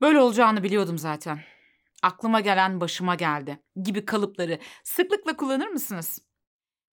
Böyle 0.00 0.20
olacağını 0.20 0.62
biliyordum 0.62 0.98
zaten. 0.98 1.40
Aklıma 2.02 2.40
gelen 2.40 2.80
başıma 2.80 3.14
geldi 3.14 3.62
gibi 3.82 4.04
kalıpları 4.04 4.58
sıklıkla 4.84 5.36
kullanır 5.36 5.68
mısınız? 5.68 6.18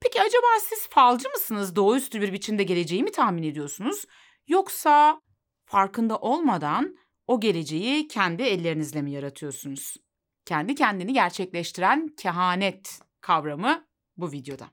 Peki 0.02 0.22
acaba 0.22 0.48
siz 0.62 0.88
falcı 0.90 1.30
mısınız? 1.30 1.76
Doğaüstü 1.76 2.22
bir 2.22 2.34
biçimde 2.34 2.64
geleceği 2.64 3.04
mi 3.04 3.12
tahmin 3.12 3.44
ediyorsunuz? 3.44 4.06
Yoksa 4.48 5.22
farkında 5.66 6.18
olmadan 6.18 6.98
o 7.28 7.40
geleceği 7.40 8.08
kendi 8.08 8.44
ellerinizle 8.44 9.02
mi 9.02 9.12
yaratıyorsunuz? 9.12 9.98
Kendi 10.46 10.76
kendini 10.76 11.14
gerçekleştiren 11.14 12.08
kehanet 12.08 13.00
kavramı 13.22 13.88
bu 14.18 14.32
videoda. 14.32 14.70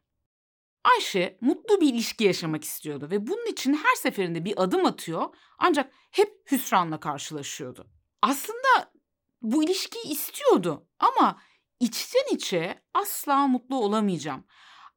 Ayşe 0.85 1.39
mutlu 1.41 1.81
bir 1.81 1.95
ilişki 1.95 2.25
yaşamak 2.25 2.65
istiyordu 2.65 3.09
ve 3.11 3.27
bunun 3.27 3.47
için 3.47 3.75
her 3.75 3.95
seferinde 3.97 4.45
bir 4.45 4.63
adım 4.63 4.87
atıyor 4.87 5.35
ancak 5.59 5.93
hep 6.11 6.51
hüsranla 6.51 7.01
karşılaşıyordu. 7.01 8.02
Aslında 8.23 8.93
bu 9.43 9.65
ilişkiyi 9.65 10.13
istiyordu 10.13 10.87
ama 10.99 11.41
içten 11.81 12.35
içe 12.35 12.83
asla 12.95 13.47
mutlu 13.47 13.77
olamayacağım. 13.77 14.45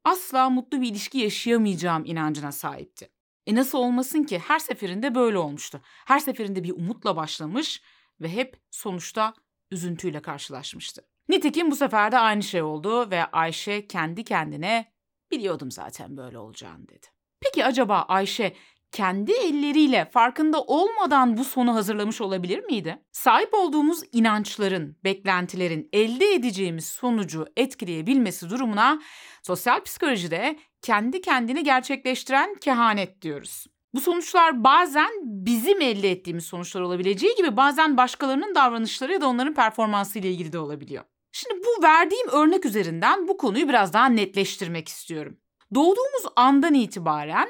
Asla 0.04 0.50
mutlu 0.50 0.81
bir 0.81 0.88
ilişki 0.88 1.17
yaşayamayacağım 1.17 2.05
inancına 2.05 2.52
sahipti. 2.52 3.09
E 3.48 3.55
nasıl 3.55 3.77
olmasın 3.77 4.23
ki 4.23 4.40
her 4.40 4.59
seferinde 4.59 5.16
böyle 5.16 5.38
olmuştu. 5.38 5.81
Her 6.05 6.20
seferinde 6.20 6.64
bir 6.64 6.72
umutla 6.72 7.16
başlamış 7.16 7.81
ve 8.22 8.30
hep 8.30 8.62
sonuçta 8.72 9.34
üzüntüyle 9.72 10.22
karşılaşmıştı. 10.22 11.08
Nitekim 11.30 11.72
bu 11.72 11.76
sefer 11.76 12.12
de 12.12 12.20
aynı 12.20 12.44
şey 12.44 12.62
oldu 12.62 13.12
ve 13.12 13.26
Ayşe 13.26 13.88
kendi 13.88 14.23
kendine 14.23 14.94
biliyordum 15.31 15.72
zaten 15.72 16.17
böyle 16.17 16.38
olacağını 16.38 16.88
dedi. 16.88 17.08
Peki 17.39 17.66
acaba 17.66 18.02
Ayşe 18.02 18.55
kendi 18.95 19.31
elleriyle 19.31 20.05
farkında 20.05 20.62
olmadan 20.62 21.38
bu 21.38 21.44
sonu 21.44 21.76
hazırlamış 21.76 22.22
olabilir 22.22 22.63
miydi? 22.63 23.03
Sahip 23.12 23.53
olduğumuz 23.53 24.02
inançların, 24.12 24.98
beklentilerin 25.03 25.90
elde 25.94 26.34
edeceğimiz 26.34 26.86
sonucu 26.86 27.47
etkileyebilmesi 27.58 28.50
durumuna 28.50 29.02
sosyal 29.44 29.83
psikolojide 29.83 30.59
kendi 30.81 31.22
kendini 31.22 31.64
gerçekleştiren 31.64 32.55
kehanet 32.55 33.22
diyoruz. 33.22 33.66
Bu 33.94 34.02
sonuçlar 34.02 34.64
bazen 34.64 35.11
bizim 35.23 35.81
elde 35.81 36.11
ettiğimiz 36.11 36.45
sonuçlar 36.45 36.81
olabileceği 36.81 37.36
gibi 37.36 37.58
bazen 37.58 37.98
başkalarının 37.98 38.55
davranışları 38.55 39.14
ya 39.14 39.22
da 39.22 39.27
onların 39.27 39.53
performansı 39.53 40.20
ile 40.20 40.31
ilgili 40.31 40.53
de 40.53 40.59
olabiliyor. 40.59 41.03
Şimdi 41.31 41.61
bu 41.66 41.83
verdiğim 41.83 42.27
örnek 42.27 42.66
üzerinden 42.66 43.27
bu 43.27 43.38
konuyu 43.38 43.70
biraz 43.70 43.94
daha 43.94 44.05
netleştirmek 44.05 44.88
istiyorum. 44.88 45.38
Doğduğumuz 45.73 46.23
andan 46.36 46.73
itibaren 46.73 47.48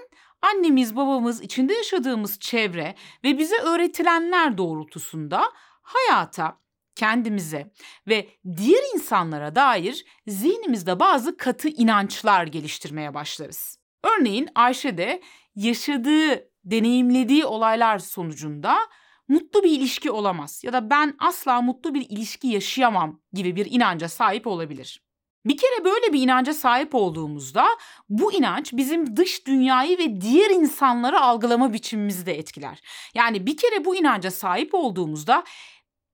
annemiz, 0.53 0.95
babamız, 0.95 1.41
içinde 1.41 1.73
yaşadığımız 1.73 2.39
çevre 2.39 2.95
ve 3.23 3.37
bize 3.37 3.57
öğretilenler 3.57 4.57
doğrultusunda 4.57 5.51
hayata, 5.81 6.59
kendimize 6.95 7.71
ve 8.07 8.29
diğer 8.57 8.83
insanlara 8.93 9.55
dair 9.55 10.05
zihnimizde 10.27 10.99
bazı 10.99 11.37
katı 11.37 11.69
inançlar 11.69 12.47
geliştirmeye 12.47 13.13
başlarız. 13.13 13.79
Örneğin 14.03 14.49
Ayşe 14.55 14.97
de 14.97 15.21
yaşadığı, 15.55 16.49
deneyimlediği 16.63 17.45
olaylar 17.45 17.99
sonucunda 17.99 18.77
mutlu 19.27 19.63
bir 19.63 19.71
ilişki 19.71 20.11
olamaz 20.11 20.63
ya 20.63 20.73
da 20.73 20.89
ben 20.89 21.15
asla 21.19 21.61
mutlu 21.61 21.93
bir 21.93 22.09
ilişki 22.09 22.47
yaşayamam 22.47 23.21
gibi 23.33 23.55
bir 23.55 23.71
inanca 23.71 24.09
sahip 24.09 24.47
olabilir. 24.47 25.04
Bir 25.45 25.57
kere 25.57 25.85
böyle 25.85 26.13
bir 26.13 26.21
inanca 26.21 26.53
sahip 26.53 26.95
olduğumuzda 26.95 27.67
bu 28.09 28.33
inanç 28.33 28.73
bizim 28.73 29.15
dış 29.17 29.47
dünyayı 29.47 29.97
ve 29.97 30.21
diğer 30.21 30.49
insanları 30.49 31.21
algılama 31.21 31.73
biçimimizi 31.73 32.25
de 32.25 32.37
etkiler. 32.37 32.81
Yani 33.15 33.45
bir 33.47 33.57
kere 33.57 33.85
bu 33.85 33.95
inanca 33.95 34.31
sahip 34.31 34.73
olduğumuzda 34.73 35.43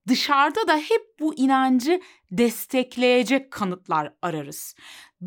dışarıda 0.07 0.67
da 0.67 0.77
hep 0.77 1.19
bu 1.19 1.35
inancı 1.35 2.01
destekleyecek 2.31 3.51
kanıtlar 3.51 4.13
ararız. 4.21 4.75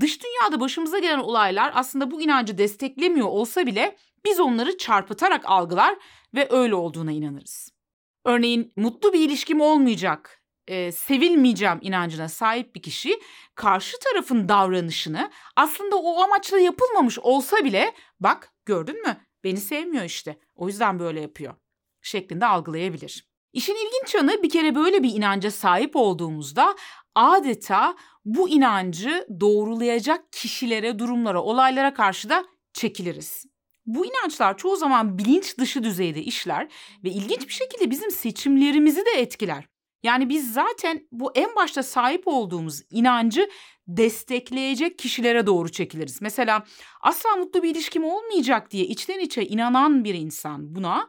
Dış 0.01 0.21
dünyada 0.23 0.61
başımıza 0.61 0.99
gelen 0.99 1.19
olaylar 1.19 1.73
aslında 1.75 2.11
bu 2.11 2.23
inancı 2.23 2.59
desteklemiyor 2.59 3.29
olsa 3.29 3.67
bile 3.67 3.97
biz 4.25 4.41
onları 4.41 4.79
çarpıtarak 4.79 5.43
algılar 5.47 5.97
ve 6.35 6.48
öyle 6.51 6.75
olduğuna 6.75 7.13
inanırız. 7.13 7.70
Örneğin 8.25 8.73
mutlu 8.77 9.13
bir 9.13 9.20
ilişkim 9.20 9.61
olmayacak, 9.61 10.44
e, 10.69 10.92
sevilmeyeceğim 10.92 11.79
inancına 11.83 12.29
sahip 12.29 12.75
bir 12.75 12.83
kişi 12.83 13.20
karşı 13.55 13.97
tarafın 13.98 14.48
davranışını 14.48 15.30
aslında 15.57 15.97
o 15.97 16.23
amaçla 16.23 16.58
yapılmamış 16.58 17.19
olsa 17.19 17.57
bile 17.57 17.95
bak 18.20 18.52
gördün 18.64 19.02
mü 19.02 19.17
beni 19.45 19.58
sevmiyor 19.58 20.05
işte 20.05 20.39
o 20.55 20.67
yüzden 20.69 20.98
böyle 20.98 21.20
yapıyor 21.20 21.55
şeklinde 22.02 22.47
algılayabilir. 22.47 23.29
İşin 23.52 23.75
ilginç 23.75 24.14
yanı 24.14 24.42
bir 24.42 24.51
kere 24.51 24.75
böyle 24.75 25.02
bir 25.02 25.14
inanca 25.14 25.51
sahip 25.51 25.97
olduğumuzda 25.97 26.77
adeta 27.14 27.96
bu 28.25 28.48
inancı 28.48 29.27
doğrulayacak 29.41 30.33
kişilere, 30.33 30.98
durumlara, 30.98 31.42
olaylara 31.42 31.95
karşı 31.95 32.29
da 32.29 32.45
çekiliriz. 32.73 33.46
Bu 33.86 34.07
inançlar 34.07 34.57
çoğu 34.57 34.77
zaman 34.77 35.19
bilinç 35.19 35.58
dışı 35.58 35.85
düzeyde 35.85 36.23
işler 36.23 36.69
ve 37.05 37.11
ilginç 37.11 37.48
bir 37.48 37.52
şekilde 37.52 37.91
bizim 37.91 38.11
seçimlerimizi 38.11 39.07
de 39.07 39.11
etkiler. 39.11 39.73
Yani 40.05 40.29
biz 40.29 40.53
zaten 40.53 41.09
bu 41.13 41.33
en 41.35 41.57
başta 41.57 41.83
sahip 41.83 42.23
olduğumuz 42.29 42.83
inancı 42.91 43.51
destekleyecek 43.89 44.98
kişilere 44.98 45.47
doğru 45.47 45.69
çekiliriz. 45.73 46.23
Mesela 46.23 46.65
asla 47.01 47.37
mutlu 47.37 47.63
bir 47.63 47.70
ilişkim 47.70 48.05
olmayacak 48.05 48.70
diye 48.70 48.85
içten 48.85 49.19
içe 49.19 49.47
inanan 49.47 50.05
bir 50.05 50.14
insan 50.14 50.75
buna 50.75 51.09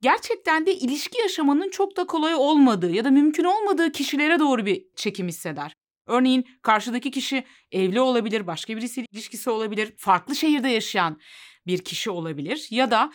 gerçekten 0.00 0.66
de 0.66 0.74
ilişki 0.74 1.18
yaşamanın 1.18 1.70
çok 1.70 1.96
da 1.96 2.06
kolay 2.06 2.34
olmadığı 2.34 2.90
ya 2.90 3.04
da 3.04 3.10
mümkün 3.10 3.44
olmadığı 3.44 3.92
kişilere 3.92 4.38
doğru 4.38 4.66
bir 4.66 4.84
çekim 4.96 5.28
hisseder. 5.28 5.72
Örneğin 6.06 6.44
karşıdaki 6.62 7.10
kişi 7.10 7.44
evli 7.72 8.00
olabilir, 8.00 8.46
başka 8.46 8.76
birisiyle 8.76 9.06
ilişkisi 9.12 9.50
olabilir, 9.50 9.94
farklı 9.96 10.36
şehirde 10.36 10.68
yaşayan 10.68 11.20
bir 11.66 11.78
kişi 11.78 12.10
olabilir 12.10 12.66
ya 12.70 12.90
da 12.90 13.12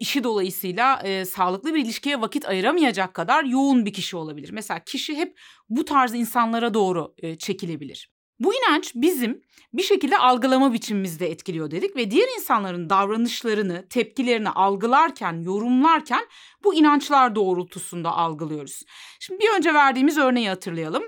işi 0.00 0.24
dolayısıyla 0.24 1.00
e, 1.04 1.24
sağlıklı 1.24 1.74
bir 1.74 1.84
ilişkiye 1.84 2.20
vakit 2.20 2.48
ayıramayacak 2.48 3.14
kadar 3.14 3.44
yoğun 3.44 3.86
bir 3.86 3.92
kişi 3.92 4.16
olabilir. 4.16 4.50
Mesela 4.52 4.84
kişi 4.84 5.16
hep 5.16 5.38
bu 5.68 5.84
tarz 5.84 6.14
insanlara 6.14 6.74
doğru 6.74 7.14
e, 7.18 7.38
çekilebilir. 7.38 8.14
Bu 8.40 8.54
inanç 8.54 8.92
bizim 8.94 9.42
bir 9.72 9.82
şekilde 9.82 10.18
algılama 10.18 10.72
biçimimizde 10.72 11.30
etkiliyor 11.30 11.70
dedik 11.70 11.96
ve 11.96 12.10
diğer 12.10 12.28
insanların 12.38 12.90
davranışlarını, 12.90 13.88
tepkilerini 13.88 14.50
algılarken, 14.50 15.42
yorumlarken 15.42 16.26
bu 16.64 16.74
inançlar 16.74 17.34
doğrultusunda 17.34 18.12
algılıyoruz. 18.12 18.82
Şimdi 19.20 19.40
bir 19.40 19.56
önce 19.56 19.74
verdiğimiz 19.74 20.18
örneği 20.18 20.48
hatırlayalım. 20.48 21.02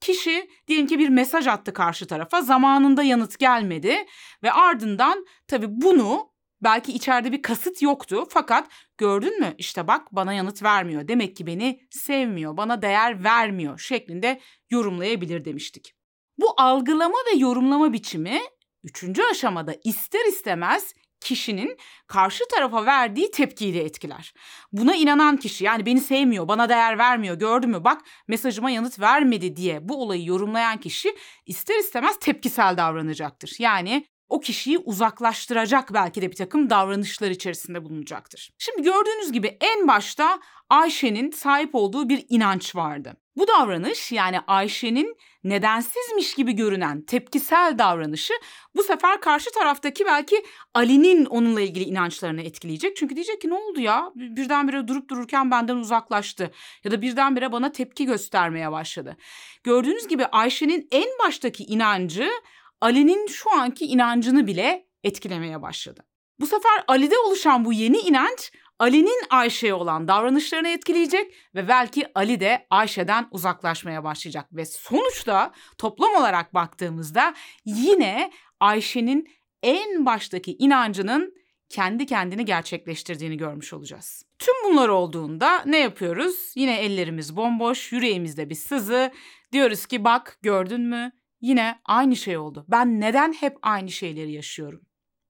Kişi 0.00 0.50
diyelim 0.68 0.86
ki 0.86 0.98
bir 0.98 1.08
mesaj 1.08 1.46
attı 1.46 1.72
karşı 1.72 2.06
tarafa 2.06 2.42
zamanında 2.42 3.02
yanıt 3.02 3.38
gelmedi 3.38 4.06
ve 4.42 4.52
ardından 4.52 5.26
tabii 5.48 5.66
bunu 5.68 6.30
belki 6.62 6.92
içeride 6.92 7.32
bir 7.32 7.42
kasıt 7.42 7.82
yoktu 7.82 8.24
fakat 8.30 8.68
gördün 8.98 9.40
mü 9.40 9.54
işte 9.58 9.86
bak 9.88 10.12
bana 10.12 10.32
yanıt 10.32 10.62
vermiyor 10.62 11.08
demek 11.08 11.36
ki 11.36 11.46
beni 11.46 11.80
sevmiyor 11.90 12.56
bana 12.56 12.82
değer 12.82 13.24
vermiyor 13.24 13.78
şeklinde 13.78 14.40
yorumlayabilir 14.70 15.44
demiştik. 15.44 15.94
Bu 16.38 16.54
algılama 16.56 17.18
ve 17.32 17.38
yorumlama 17.38 17.92
biçimi 17.92 18.40
üçüncü 18.84 19.22
aşamada 19.22 19.74
ister 19.84 20.28
istemez 20.28 20.94
kişinin 21.20 21.76
karşı 22.06 22.44
tarafa 22.50 22.86
verdiği 22.86 23.30
tepkiyi 23.30 23.74
de 23.74 23.84
etkiler. 23.84 24.34
Buna 24.72 24.94
inanan 24.94 25.36
kişi 25.36 25.64
yani 25.64 25.86
beni 25.86 26.00
sevmiyor, 26.00 26.48
bana 26.48 26.68
değer 26.68 26.98
vermiyor, 26.98 27.38
gördü 27.38 27.66
mü 27.66 27.84
bak 27.84 28.02
mesajıma 28.28 28.70
yanıt 28.70 29.00
vermedi 29.00 29.56
diye 29.56 29.88
bu 29.88 30.02
olayı 30.02 30.24
yorumlayan 30.24 30.80
kişi 30.80 31.16
ister 31.46 31.78
istemez 31.78 32.18
tepkisel 32.18 32.76
davranacaktır. 32.76 33.56
Yani 33.58 34.06
o 34.28 34.40
kişiyi 34.40 34.78
uzaklaştıracak 34.78 35.94
belki 35.94 36.22
de 36.22 36.30
bir 36.30 36.36
takım 36.36 36.70
davranışlar 36.70 37.30
içerisinde 37.30 37.84
bulunacaktır. 37.84 38.50
Şimdi 38.58 38.82
gördüğünüz 38.82 39.32
gibi 39.32 39.58
en 39.60 39.88
başta 39.88 40.40
Ayşe'nin 40.70 41.30
sahip 41.30 41.74
olduğu 41.74 42.08
bir 42.08 42.26
inanç 42.28 42.76
vardı. 42.76 43.16
Bu 43.36 43.48
davranış 43.48 44.12
yani 44.12 44.40
Ayşe'nin 44.40 45.16
nedensizmiş 45.44 46.34
gibi 46.34 46.52
görünen 46.52 47.02
tepkisel 47.02 47.78
davranışı 47.78 48.34
bu 48.76 48.82
sefer 48.82 49.20
karşı 49.20 49.50
taraftaki 49.50 50.04
belki 50.06 50.44
Ali'nin 50.74 51.24
onunla 51.24 51.60
ilgili 51.60 51.84
inançlarını 51.84 52.42
etkileyecek. 52.42 52.96
Çünkü 52.96 53.14
diyecek 53.16 53.40
ki 53.40 53.48
ne 53.48 53.54
oldu 53.54 53.80
ya 53.80 54.12
birdenbire 54.14 54.88
durup 54.88 55.10
dururken 55.10 55.50
benden 55.50 55.76
uzaklaştı 55.76 56.50
ya 56.84 56.90
da 56.90 57.02
birdenbire 57.02 57.52
bana 57.52 57.72
tepki 57.72 58.06
göstermeye 58.06 58.72
başladı. 58.72 59.16
Gördüğünüz 59.64 60.08
gibi 60.08 60.26
Ayşe'nin 60.26 60.88
en 60.90 61.08
baştaki 61.24 61.64
inancı 61.64 62.30
Ali'nin 62.80 63.26
şu 63.26 63.50
anki 63.52 63.86
inancını 63.86 64.46
bile 64.46 64.86
etkilemeye 65.04 65.62
başladı. 65.62 66.04
Bu 66.40 66.46
sefer 66.46 66.84
Ali'de 66.88 67.18
oluşan 67.18 67.64
bu 67.64 67.72
yeni 67.72 67.98
inanç 67.98 68.52
Ali'nin 68.78 69.22
Ayşe'ye 69.30 69.74
olan 69.74 70.08
davranışlarını 70.08 70.68
etkileyecek 70.68 71.34
ve 71.54 71.68
belki 71.68 72.06
Ali 72.14 72.40
de 72.40 72.66
Ayşe'den 72.70 73.28
uzaklaşmaya 73.30 74.04
başlayacak 74.04 74.46
ve 74.52 74.64
sonuçta 74.64 75.52
toplam 75.78 76.14
olarak 76.14 76.54
baktığımızda 76.54 77.34
yine 77.64 78.30
Ayşe'nin 78.60 79.28
en 79.62 80.06
baştaki 80.06 80.56
inancının 80.56 81.34
kendi 81.68 82.06
kendini 82.06 82.44
gerçekleştirdiğini 82.44 83.36
görmüş 83.36 83.72
olacağız. 83.72 84.22
Tüm 84.38 84.54
bunlar 84.64 84.88
olduğunda 84.88 85.62
ne 85.66 85.78
yapıyoruz? 85.78 86.52
Yine 86.56 86.80
ellerimiz 86.80 87.36
bomboş, 87.36 87.92
yüreğimizde 87.92 88.50
bir 88.50 88.54
sızı. 88.54 89.12
Diyoruz 89.52 89.86
ki 89.86 90.04
bak 90.04 90.38
gördün 90.42 90.80
mü? 90.80 91.12
Yine 91.40 91.80
aynı 91.84 92.16
şey 92.16 92.38
oldu. 92.38 92.64
Ben 92.68 93.00
neden 93.00 93.32
hep 93.32 93.56
aynı 93.62 93.90
şeyleri 93.90 94.32
yaşıyorum 94.32 94.80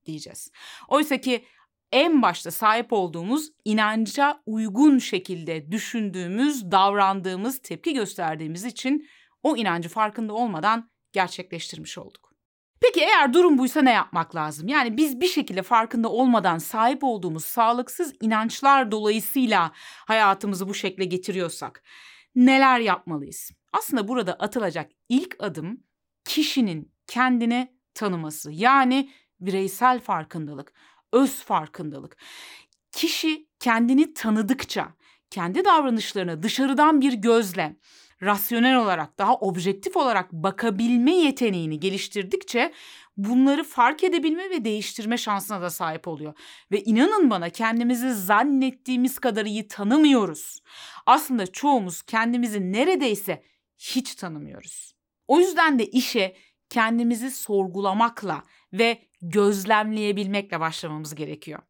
diyeceğiz. 0.07 0.51
Oysa 0.89 1.17
ki 1.17 1.45
en 1.93 2.23
başta 2.23 2.51
sahip 2.51 2.93
olduğumuz 2.93 3.51
inanca 3.65 4.43
uygun 4.47 4.99
şekilde 4.99 5.73
düşündüğümüz, 5.73 6.71
davrandığımız, 6.71 7.59
tepki 7.59 7.95
gösterdiğimiz 7.95 8.65
için 8.65 9.09
o 9.43 9.57
inancı 9.57 9.89
farkında 9.89 10.33
olmadan 10.33 10.91
gerçekleştirmiş 11.13 11.99
olduk. 11.99 12.29
Peki 12.81 13.01
eğer 13.01 13.33
durum 13.33 13.59
buysa 13.59 13.83
ne 13.83 13.93
yapmak 13.93 14.35
lazım? 14.35 14.69
Yani 14.69 14.97
biz 14.97 15.21
bir 15.21 15.27
şekilde 15.27 15.63
farkında 15.63 16.09
olmadan 16.09 16.59
sahip 16.59 17.05
olduğumuz 17.05 17.45
sağlıksız 17.45 18.15
inançlar 18.21 18.91
dolayısıyla 18.91 19.73
hayatımızı 20.07 20.69
bu 20.69 20.75
şekle 20.75 21.05
getiriyorsak 21.05 21.83
neler 22.35 22.81
yapmalıyız? 22.81 23.51
Aslında 23.73 24.09
burada 24.09 24.33
atılacak 24.35 24.91
ilk 25.09 25.37
adım 25.39 25.88
kişinin 26.29 26.93
kendini 27.07 27.73
tanıması. 27.95 28.53
Yani 28.53 29.11
bireysel 29.41 30.01
farkındalık, 30.01 30.73
öz 31.13 31.43
farkındalık. 31.43 32.17
Kişi 32.93 33.49
kendini 33.61 34.15
tanıdıkça, 34.15 34.89
kendi 35.31 35.65
davranışlarına 35.65 36.43
dışarıdan 36.43 37.01
bir 37.01 37.13
gözle, 37.13 37.77
rasyonel 38.23 38.77
olarak, 38.77 39.19
daha 39.19 39.35
objektif 39.35 39.97
olarak 39.97 40.33
bakabilme 40.33 41.13
yeteneğini 41.13 41.81
geliştirdikçe 41.81 42.73
bunları 43.17 43.65
fark 43.65 44.05
edebilme 44.05 44.51
ve 44.51 44.65
değiştirme 44.65 45.17
şansına 45.17 45.63
da 45.63 45.71
sahip 45.71 46.09
oluyor. 46.09 46.35
Ve 46.73 46.85
inanın 46.85 47.31
bana 47.31 47.51
kendimizi 47.51 48.15
zannettiğimiz 48.15 49.19
kadar 49.19 49.47
iyi 49.47 49.69
tanımıyoruz. 49.69 50.61
Aslında 51.07 51.47
çoğumuz 51.47 52.03
kendimizi 52.03 52.73
neredeyse 52.73 53.43
hiç 53.79 54.15
tanımıyoruz. 54.15 54.98
O 55.29 55.41
yüzden 55.41 55.79
de 55.79 55.87
işe 55.87 56.37
kendimizi 56.71 57.31
sorgulamakla 57.31 58.43
ve 58.73 59.03
gözlemleyebilmekle 59.23 60.61
başlamamız 60.61 61.15
gerekiyor. 61.15 61.63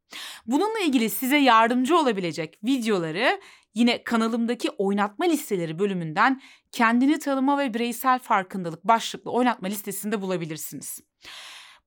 Bununla 0.46 0.78
ilgili 0.78 1.10
size 1.10 1.36
yardımcı 1.36 1.96
olabilecek 1.98 2.58
videoları 2.64 3.40
yine 3.74 4.04
kanalımdaki 4.04 4.70
oynatma 4.70 5.24
listeleri 5.24 5.78
bölümünden 5.78 6.42
kendini 6.72 7.18
tanıma 7.18 7.58
ve 7.58 7.74
bireysel 7.74 8.18
farkındalık 8.18 8.84
başlıklı 8.84 9.30
oynatma 9.30 9.68
listesinde 9.68 10.22
bulabilirsiniz. 10.22 11.00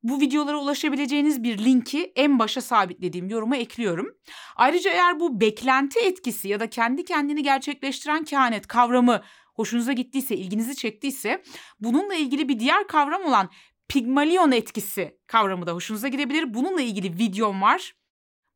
Bu 0.04 0.22
videolara 0.22 0.58
ulaşabileceğiniz 0.58 1.44
bir 1.44 1.58
linki 1.58 2.12
en 2.16 2.40
başa 2.40 2.62
sabitlediğim 2.62 3.30
yoruma 3.30 3.58
ekliyorum. 3.58 4.08
Ayrıca 4.56 4.92
eğer 4.92 5.20
bu 5.20 5.42
beklenti 5.42 6.00
etkisi 6.00 6.48
ya 6.48 6.60
da 6.60 6.70
kendi 6.70 7.06
kendini 7.06 7.44
gerçekleştiren 7.44 8.24
kehanet 8.24 8.68
kavramı 8.68 9.22
hoşunuza 9.62 9.94
gittiyse, 9.94 10.36
ilginizi 10.36 10.76
çektiyse 10.76 11.44
bununla 11.80 12.16
ilgili 12.16 12.50
bir 12.50 12.60
diğer 12.60 12.88
kavram 12.88 13.24
olan 13.26 13.50
Pigmalion 13.88 14.52
etkisi 14.52 15.18
kavramı 15.28 15.68
da 15.68 15.74
hoşunuza 15.74 16.08
gidebilir. 16.08 16.54
Bununla 16.54 16.82
ilgili 16.82 17.18
videom 17.18 17.62
var. 17.62 17.94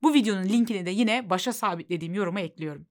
Bu 0.03 0.13
videonun 0.13 0.43
linkini 0.43 0.85
de 0.85 0.89
yine 0.89 1.29
başa 1.29 1.53
sabitlediğim 1.53 2.13
yoruma 2.13 2.39
ekliyorum. 2.39 2.87